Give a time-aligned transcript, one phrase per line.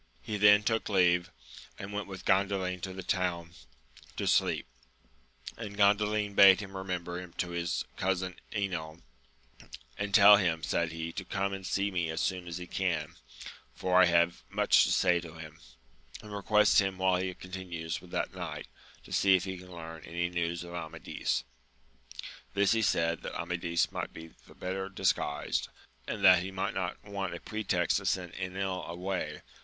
[0.23, 1.29] He then took leave,
[1.77, 3.51] and went with Gandalin to the town
[4.17, 4.65] to sleep;
[5.57, 9.03] and Gandalin bade him remember him to his cousin Enil,
[9.99, 13.13] And tell him, said he, to come and see me as soon as he can,
[13.75, 15.59] for I have much to say to him,
[16.23, 18.67] and request him while he continues with that knight,
[19.03, 21.43] to see if he can learn any news of Amadis.
[22.55, 25.67] This he said that Amadis might be the better disguised,
[26.07, 29.43] and that he might not want a pretext to send £nil away.